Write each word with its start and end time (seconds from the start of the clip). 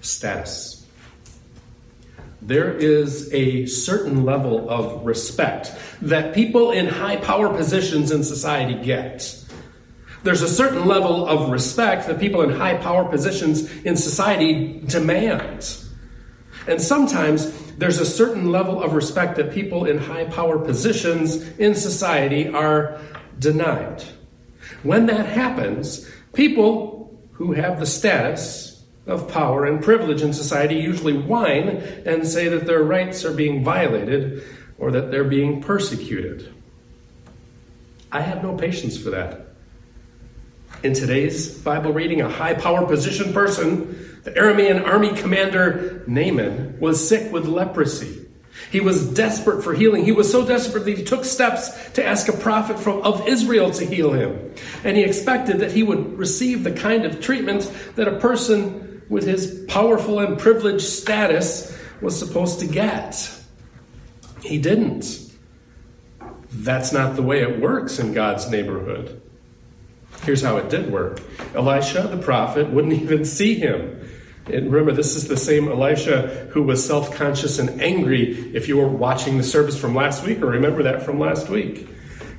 status. 0.00 0.86
There 2.42 2.72
is 2.72 3.32
a 3.34 3.66
certain 3.66 4.24
level 4.24 4.68
of 4.70 5.04
respect 5.04 5.74
that 6.02 6.34
people 6.34 6.70
in 6.70 6.86
high 6.86 7.16
power 7.16 7.54
positions 7.54 8.10
in 8.10 8.24
society 8.24 8.74
get. 8.74 9.36
There's 10.22 10.42
a 10.42 10.48
certain 10.48 10.86
level 10.86 11.26
of 11.26 11.50
respect 11.50 12.06
that 12.06 12.18
people 12.18 12.42
in 12.42 12.50
high 12.50 12.76
power 12.76 13.04
positions 13.04 13.70
in 13.84 13.96
society 13.96 14.80
demand. 14.86 15.76
And 16.66 16.80
sometimes 16.80 17.50
there's 17.78 17.98
a 17.98 18.06
certain 18.06 18.50
level 18.50 18.82
of 18.82 18.92
respect 18.94 19.36
that 19.36 19.52
people 19.52 19.86
in 19.86 19.98
high 19.98 20.24
power 20.24 20.58
positions 20.58 21.36
in 21.58 21.74
society 21.74 22.48
are 22.48 23.00
denied. 23.38 24.04
When 24.82 25.06
that 25.06 25.26
happens, 25.26 26.08
people 26.32 27.18
who 27.32 27.52
have 27.52 27.80
the 27.80 27.86
status 27.86 28.69
of 29.06 29.28
power 29.28 29.64
and 29.64 29.82
privilege 29.82 30.22
in 30.22 30.32
society 30.32 30.76
usually 30.76 31.16
whine 31.16 31.68
and 32.04 32.26
say 32.26 32.48
that 32.48 32.66
their 32.66 32.82
rights 32.82 33.24
are 33.24 33.32
being 33.32 33.64
violated 33.64 34.44
or 34.78 34.90
that 34.90 35.10
they're 35.10 35.24
being 35.24 35.62
persecuted. 35.62 36.52
I 38.12 38.20
have 38.20 38.42
no 38.42 38.56
patience 38.56 38.96
for 38.96 39.10
that. 39.10 39.46
In 40.82 40.94
today's 40.94 41.58
Bible 41.58 41.92
reading, 41.92 42.20
a 42.20 42.28
high 42.28 42.54
power 42.54 42.86
position 42.86 43.32
person, 43.32 44.20
the 44.24 44.32
Aramean 44.32 44.86
army 44.86 45.14
commander 45.14 46.02
Naaman, 46.06 46.78
was 46.80 47.06
sick 47.06 47.30
with 47.32 47.46
leprosy. 47.46 48.26
He 48.70 48.80
was 48.80 49.12
desperate 49.14 49.64
for 49.64 49.74
healing. 49.74 50.04
He 50.04 50.12
was 50.12 50.30
so 50.30 50.46
desperate 50.46 50.84
that 50.84 50.96
he 50.96 51.04
took 51.04 51.24
steps 51.24 51.90
to 51.92 52.06
ask 52.06 52.28
a 52.28 52.32
prophet 52.32 52.78
from, 52.78 53.02
of 53.02 53.26
Israel 53.26 53.70
to 53.72 53.84
heal 53.84 54.12
him. 54.12 54.54
And 54.84 54.96
he 54.96 55.02
expected 55.02 55.58
that 55.58 55.72
he 55.72 55.82
would 55.82 56.16
receive 56.16 56.62
the 56.62 56.72
kind 56.72 57.04
of 57.04 57.20
treatment 57.20 57.70
that 57.96 58.06
a 58.06 58.18
person 58.18 59.02
with 59.08 59.26
his 59.26 59.64
powerful 59.66 60.20
and 60.20 60.38
privileged 60.38 60.86
status 60.86 61.76
was 62.00 62.16
supposed 62.16 62.60
to 62.60 62.66
get. 62.66 63.30
He 64.42 64.58
didn't. 64.58 65.18
That's 66.52 66.92
not 66.92 67.16
the 67.16 67.22
way 67.22 67.42
it 67.42 67.60
works 67.60 67.98
in 67.98 68.12
God's 68.12 68.48
neighborhood. 68.50 69.20
Here's 70.22 70.42
how 70.42 70.58
it 70.58 70.68
did 70.70 70.92
work 70.92 71.20
Elisha, 71.54 72.02
the 72.02 72.18
prophet, 72.18 72.70
wouldn't 72.70 72.92
even 73.02 73.24
see 73.24 73.54
him. 73.54 74.08
And 74.46 74.72
remember, 74.72 74.92
this 74.92 75.14
is 75.14 75.28
the 75.28 75.36
same 75.36 75.68
Elisha 75.68 76.48
who 76.50 76.62
was 76.62 76.84
self 76.84 77.14
conscious 77.14 77.58
and 77.58 77.80
angry 77.80 78.32
if 78.54 78.68
you 78.68 78.76
were 78.76 78.88
watching 78.88 79.36
the 79.36 79.44
service 79.44 79.78
from 79.78 79.94
last 79.94 80.24
week 80.24 80.42
or 80.42 80.46
remember 80.46 80.82
that 80.84 81.02
from 81.02 81.18
last 81.18 81.48
week. 81.48 81.88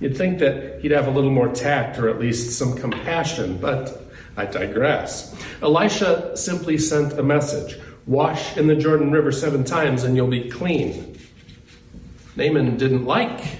You'd 0.00 0.16
think 0.16 0.38
that 0.38 0.80
he'd 0.80 0.92
have 0.92 1.08
a 1.08 1.10
little 1.10 1.30
more 1.30 1.48
tact 1.48 1.98
or 1.98 2.08
at 2.08 2.20
least 2.20 2.56
some 2.56 2.76
compassion, 2.76 3.58
but 3.58 4.04
I 4.36 4.46
digress. 4.46 5.34
Elisha 5.60 6.36
simply 6.36 6.78
sent 6.78 7.14
a 7.14 7.22
message 7.22 7.76
Wash 8.06 8.56
in 8.56 8.68
the 8.68 8.76
Jordan 8.76 9.10
River 9.10 9.30
seven 9.30 9.64
times 9.64 10.02
and 10.02 10.16
you'll 10.16 10.28
be 10.28 10.48
clean. 10.48 11.18
Naaman 12.36 12.78
didn't 12.78 13.04
like 13.04 13.58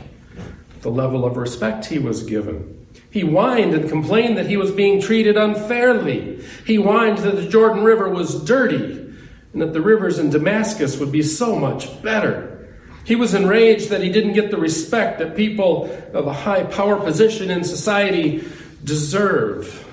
the 0.80 0.90
level 0.90 1.26
of 1.26 1.36
respect 1.36 1.84
he 1.84 1.98
was 1.98 2.22
given. 2.22 2.77
He 3.18 3.24
whined 3.24 3.74
and 3.74 3.90
complained 3.90 4.38
that 4.38 4.46
he 4.46 4.56
was 4.56 4.70
being 4.70 5.00
treated 5.00 5.36
unfairly. 5.36 6.40
He 6.64 6.76
whined 6.76 7.18
that 7.18 7.34
the 7.34 7.48
Jordan 7.48 7.82
River 7.82 8.08
was 8.08 8.44
dirty 8.44 9.12
and 9.52 9.60
that 9.60 9.72
the 9.72 9.80
rivers 9.80 10.20
in 10.20 10.30
Damascus 10.30 11.00
would 11.00 11.10
be 11.10 11.24
so 11.24 11.56
much 11.56 12.00
better. 12.00 12.76
He 13.02 13.16
was 13.16 13.34
enraged 13.34 13.88
that 13.88 14.02
he 14.02 14.12
didn't 14.12 14.34
get 14.34 14.52
the 14.52 14.56
respect 14.56 15.18
that 15.18 15.34
people 15.34 15.90
of 16.12 16.28
a 16.28 16.32
high 16.32 16.62
power 16.62 16.94
position 16.94 17.50
in 17.50 17.64
society 17.64 18.46
deserve. 18.84 19.84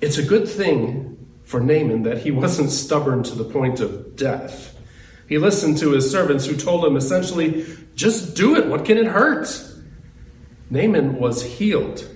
It's 0.00 0.16
a 0.16 0.22
good 0.22 0.48
thing 0.48 1.28
for 1.44 1.60
Naaman 1.60 2.04
that 2.04 2.22
he 2.22 2.30
wasn't 2.30 2.70
stubborn 2.70 3.22
to 3.24 3.34
the 3.34 3.44
point 3.44 3.80
of 3.80 4.16
death. 4.16 4.74
He 5.28 5.36
listened 5.36 5.76
to 5.80 5.90
his 5.90 6.10
servants 6.10 6.46
who 6.46 6.56
told 6.56 6.86
him 6.86 6.96
essentially, 6.96 7.66
just 7.94 8.34
do 8.34 8.56
it. 8.56 8.66
What 8.66 8.86
can 8.86 8.96
it 8.96 9.08
hurt? 9.08 9.74
Naaman 10.70 11.18
was 11.18 11.42
healed. 11.42 12.08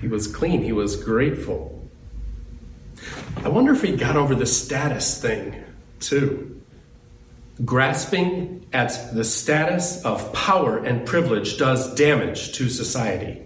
He 0.00 0.08
was 0.08 0.26
clean. 0.26 0.62
He 0.62 0.72
was 0.72 0.96
grateful. 0.96 1.88
I 3.44 3.48
wonder 3.48 3.72
if 3.72 3.82
he 3.82 3.96
got 3.96 4.16
over 4.16 4.34
the 4.34 4.46
status 4.46 5.20
thing 5.20 5.62
too. 5.98 6.62
Grasping 7.64 8.66
at 8.72 9.14
the 9.14 9.24
status 9.24 10.04
of 10.04 10.32
power 10.32 10.78
and 10.78 11.06
privilege 11.06 11.58
does 11.58 11.94
damage 11.94 12.52
to 12.52 12.68
society. 12.68 13.42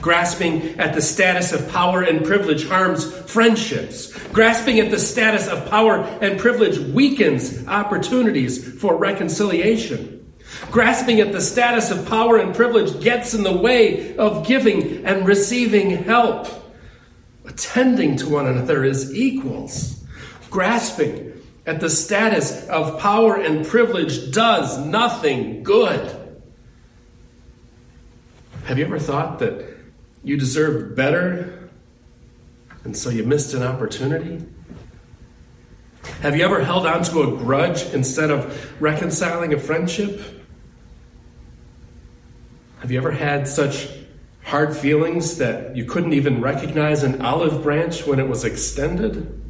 Grasping 0.00 0.78
at 0.78 0.94
the 0.94 1.02
status 1.02 1.52
of 1.52 1.68
power 1.70 2.02
and 2.02 2.24
privilege 2.24 2.66
harms 2.66 3.12
friendships. 3.30 4.12
Grasping 4.28 4.80
at 4.80 4.90
the 4.90 4.98
status 4.98 5.48
of 5.48 5.68
power 5.68 5.98
and 6.20 6.40
privilege 6.40 6.78
weakens 6.78 7.66
opportunities 7.66 8.80
for 8.80 8.96
reconciliation. 8.96 10.25
Grasping 10.70 11.20
at 11.20 11.32
the 11.32 11.40
status 11.40 11.90
of 11.90 12.06
power 12.08 12.38
and 12.38 12.54
privilege 12.54 13.00
gets 13.02 13.34
in 13.34 13.42
the 13.42 13.56
way 13.56 14.16
of 14.16 14.46
giving 14.46 15.06
and 15.06 15.26
receiving 15.26 15.90
help. 16.04 16.48
Attending 17.44 18.16
to 18.16 18.28
one 18.28 18.46
another 18.46 18.84
as 18.84 19.14
equals. 19.14 20.04
Grasping 20.50 21.32
at 21.66 21.80
the 21.80 21.90
status 21.90 22.66
of 22.68 22.98
power 23.00 23.36
and 23.36 23.66
privilege 23.66 24.30
does 24.32 24.78
nothing 24.78 25.62
good. 25.62 26.22
Have 28.64 28.78
you 28.78 28.84
ever 28.84 28.98
thought 28.98 29.38
that 29.38 29.76
you 30.24 30.36
deserved 30.36 30.96
better 30.96 31.70
and 32.84 32.96
so 32.96 33.10
you 33.10 33.24
missed 33.24 33.54
an 33.54 33.62
opportunity? 33.62 34.44
Have 36.20 36.36
you 36.36 36.44
ever 36.44 36.64
held 36.64 36.86
on 36.86 37.02
to 37.04 37.22
a 37.22 37.36
grudge 37.36 37.82
instead 37.92 38.30
of 38.30 38.80
reconciling 38.80 39.52
a 39.54 39.58
friendship? 39.58 40.20
Have 42.80 42.90
you 42.90 42.98
ever 42.98 43.10
had 43.10 43.48
such 43.48 43.88
hard 44.44 44.76
feelings 44.76 45.38
that 45.38 45.76
you 45.76 45.84
couldn't 45.84 46.12
even 46.12 46.40
recognize 46.40 47.02
an 47.02 47.22
olive 47.22 47.62
branch 47.62 48.06
when 48.06 48.20
it 48.20 48.28
was 48.28 48.44
extended? 48.44 49.42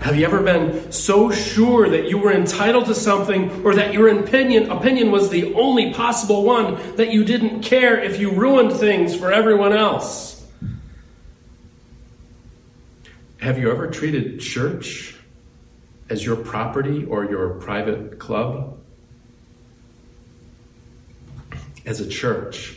Have 0.00 0.16
you 0.16 0.24
ever 0.26 0.42
been 0.42 0.92
so 0.92 1.30
sure 1.30 1.88
that 1.88 2.08
you 2.08 2.18
were 2.18 2.32
entitled 2.32 2.86
to 2.86 2.94
something 2.94 3.64
or 3.64 3.74
that 3.74 3.92
your 3.92 4.08
opinion, 4.08 4.70
opinion 4.70 5.10
was 5.10 5.30
the 5.30 5.54
only 5.54 5.92
possible 5.92 6.44
one 6.44 6.96
that 6.96 7.10
you 7.10 7.24
didn't 7.24 7.62
care 7.62 7.98
if 7.98 8.20
you 8.20 8.30
ruined 8.30 8.72
things 8.72 9.16
for 9.16 9.32
everyone 9.32 9.72
else? 9.72 10.46
Have 13.40 13.58
you 13.58 13.70
ever 13.70 13.88
treated 13.88 14.40
church 14.40 15.14
as 16.10 16.24
your 16.24 16.36
property 16.36 17.04
or 17.04 17.24
your 17.24 17.54
private 17.54 18.18
club? 18.18 18.77
As 21.88 22.00
a 22.00 22.06
church, 22.06 22.76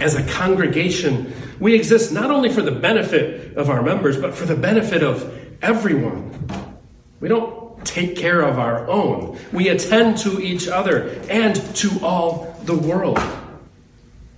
as 0.00 0.14
a 0.14 0.22
congregation, 0.22 1.32
we 1.58 1.74
exist 1.74 2.12
not 2.12 2.30
only 2.30 2.50
for 2.50 2.60
the 2.60 2.70
benefit 2.70 3.56
of 3.56 3.70
our 3.70 3.82
members, 3.82 4.18
but 4.18 4.34
for 4.34 4.44
the 4.44 4.54
benefit 4.54 5.02
of 5.02 5.32
everyone. 5.62 6.78
We 7.20 7.28
don't 7.28 7.84
take 7.86 8.16
care 8.16 8.42
of 8.42 8.58
our 8.58 8.86
own, 8.88 9.38
we 9.52 9.68
attend 9.68 10.18
to 10.18 10.40
each 10.40 10.68
other 10.68 11.08
and 11.30 11.56
to 11.76 11.90
all 12.02 12.54
the 12.64 12.76
world. 12.76 13.18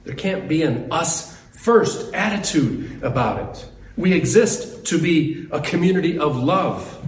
There 0.05 0.15
can't 0.15 0.49
be 0.49 0.63
an 0.63 0.93
us 0.93 1.37
first 1.53 2.15
attitude 2.15 3.03
about 3.03 3.51
it. 3.51 3.69
We 3.97 4.13
exist 4.13 4.87
to 4.87 5.01
be 5.01 5.49
a 5.51 5.61
community 5.61 6.19
of 6.19 6.37
love, 6.37 7.05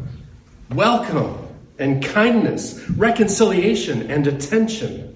welcome, 0.70 1.46
and 1.78 2.04
kindness, 2.04 2.80
reconciliation, 2.90 4.10
and 4.10 4.26
attention. 4.26 5.14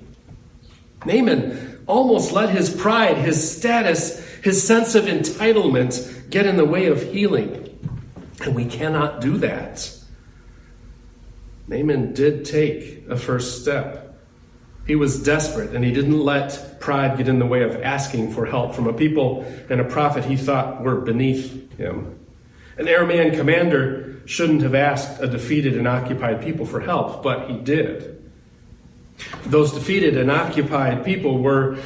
Naaman 1.04 1.71
almost 1.86 2.32
let 2.32 2.50
his 2.50 2.74
pride, 2.74 3.18
his 3.18 3.56
status, 3.56 4.24
his 4.42 4.66
sense 4.66 4.94
of 4.94 5.04
entitlement 5.04 6.30
get 6.30 6.46
in 6.46 6.56
the 6.56 6.64
way 6.64 6.86
of 6.86 7.02
healing. 7.12 7.68
And 8.42 8.54
we 8.54 8.64
cannot 8.64 9.20
do 9.20 9.38
that. 9.38 9.94
Naaman 11.68 12.12
did 12.12 12.44
take 12.44 13.04
a 13.08 13.16
first 13.16 13.62
step. 13.62 14.18
He 14.86 14.96
was 14.96 15.22
desperate 15.22 15.74
and 15.74 15.84
he 15.84 15.92
didn't 15.92 16.20
let 16.20 16.80
pride 16.80 17.16
get 17.16 17.28
in 17.28 17.38
the 17.38 17.46
way 17.46 17.62
of 17.62 17.80
asking 17.82 18.32
for 18.32 18.46
help 18.46 18.74
from 18.74 18.88
a 18.88 18.92
people 18.92 19.46
and 19.70 19.80
a 19.80 19.84
prophet 19.84 20.24
he 20.24 20.36
thought 20.36 20.82
were 20.82 21.00
beneath 21.00 21.72
him. 21.78 22.18
An 22.76 22.86
Aramean 22.86 23.36
commander 23.36 24.22
shouldn't 24.24 24.62
have 24.62 24.74
asked 24.74 25.20
a 25.20 25.28
defeated 25.28 25.76
and 25.76 25.86
occupied 25.86 26.42
people 26.42 26.66
for 26.66 26.80
help, 26.80 27.22
but 27.22 27.48
he 27.48 27.58
did. 27.58 28.21
Those 29.46 29.72
defeated 29.72 30.16
and 30.16 30.30
occupied 30.30 31.04
people 31.04 31.38
were 31.38 31.78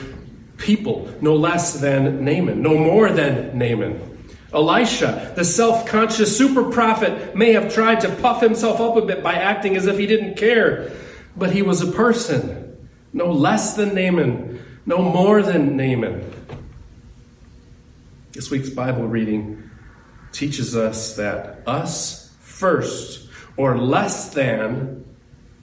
people 0.56 1.12
no 1.20 1.36
less 1.36 1.80
than 1.80 2.24
Naaman, 2.24 2.62
no 2.62 2.76
more 2.76 3.10
than 3.10 3.58
Naaman. 3.58 4.16
Elisha, 4.52 5.32
the 5.36 5.44
self 5.44 5.86
conscious 5.86 6.36
super 6.36 6.70
prophet, 6.70 7.36
may 7.36 7.52
have 7.52 7.72
tried 7.72 8.00
to 8.00 8.14
puff 8.16 8.40
himself 8.40 8.80
up 8.80 8.96
a 8.96 9.02
bit 9.02 9.22
by 9.22 9.34
acting 9.34 9.76
as 9.76 9.86
if 9.86 9.98
he 9.98 10.06
didn't 10.06 10.36
care, 10.36 10.92
but 11.36 11.50
he 11.50 11.62
was 11.62 11.82
a 11.82 11.92
person, 11.92 12.88
no 13.12 13.32
less 13.32 13.74
than 13.74 13.94
Naaman, 13.94 14.62
no 14.86 15.02
more 15.02 15.42
than 15.42 15.76
Naaman. 15.76 16.32
This 18.32 18.50
week's 18.50 18.70
Bible 18.70 19.06
reading 19.06 19.70
teaches 20.32 20.76
us 20.76 21.16
that 21.16 21.62
us 21.66 22.34
first 22.40 23.28
or 23.56 23.78
less 23.78 24.30
than 24.34 25.04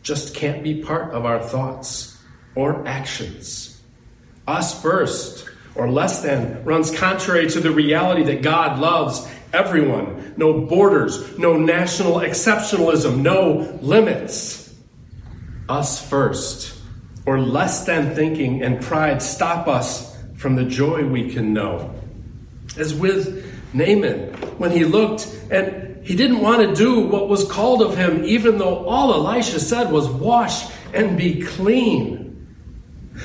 just 0.03 0.35
can't 0.35 0.63
be 0.63 0.83
part 0.83 1.13
of 1.13 1.25
our 1.25 1.41
thoughts 1.41 2.17
or 2.55 2.85
actions. 2.85 3.81
Us 4.45 4.79
first 4.81 5.49
or 5.75 5.89
less 5.89 6.21
than 6.21 6.63
runs 6.63 6.95
contrary 6.95 7.49
to 7.49 7.59
the 7.59 7.71
reality 7.71 8.23
that 8.23 8.41
God 8.43 8.79
loves 8.79 9.27
everyone. 9.53 10.33
No 10.37 10.61
borders, 10.61 11.37
no 11.39 11.57
national 11.57 12.17
exceptionalism, 12.17 13.21
no 13.21 13.77
limits. 13.81 14.75
Us 15.69 16.07
first 16.07 16.77
or 17.25 17.39
less 17.39 17.85
than 17.85 18.13
thinking 18.13 18.61
and 18.61 18.81
pride 18.81 19.21
stop 19.21 19.67
us 19.67 20.15
from 20.35 20.55
the 20.55 20.65
joy 20.65 21.07
we 21.07 21.31
can 21.31 21.53
know. 21.53 21.95
As 22.77 22.93
with 22.93 23.52
Naaman, 23.73 24.33
when 24.57 24.71
he 24.71 24.85
looked 24.85 25.27
and 25.49 26.05
he 26.05 26.15
didn't 26.15 26.41
want 26.41 26.61
to 26.61 26.75
do 26.75 26.99
what 26.99 27.29
was 27.29 27.49
called 27.49 27.81
of 27.81 27.95
him, 27.95 28.23
even 28.25 28.57
though 28.57 28.85
all 28.85 29.13
Elisha 29.13 29.59
said 29.59 29.91
was 29.91 30.07
wash 30.07 30.69
and 30.93 31.17
be 31.17 31.41
clean. 31.41 32.47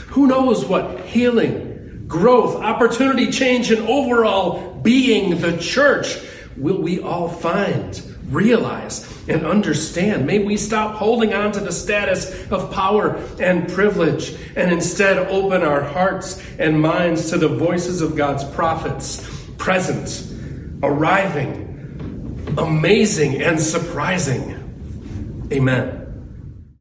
Who 0.08 0.26
knows 0.26 0.64
what 0.64 1.00
healing, 1.00 2.04
growth, 2.06 2.56
opportunity, 2.56 3.30
change, 3.30 3.70
and 3.70 3.86
overall 3.88 4.74
being 4.80 5.40
the 5.40 5.58
church 5.58 6.18
will 6.56 6.80
we 6.80 7.00
all 7.00 7.28
find, 7.28 8.00
realize, 8.28 9.06
and 9.28 9.44
understand. 9.44 10.26
May 10.26 10.44
we 10.44 10.56
stop 10.56 10.96
holding 10.96 11.34
on 11.34 11.52
to 11.52 11.60
the 11.60 11.72
status 11.72 12.50
of 12.50 12.72
power 12.72 13.16
and 13.40 13.68
privilege 13.72 14.36
and 14.56 14.70
instead 14.70 15.18
open 15.28 15.62
our 15.62 15.82
hearts 15.82 16.42
and 16.58 16.80
minds 16.80 17.30
to 17.30 17.38
the 17.38 17.48
voices 17.48 18.00
of 18.00 18.16
God's 18.16 18.44
prophets, 18.44 19.28
present, 19.58 20.27
arriving, 20.82 22.54
amazing, 22.58 23.42
and 23.42 23.60
surprising. 23.60 24.54
Amen. 25.52 25.97